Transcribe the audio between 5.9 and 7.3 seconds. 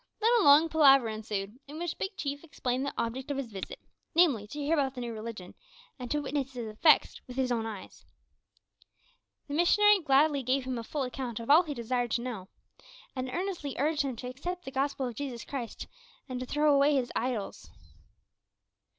and to witness its effects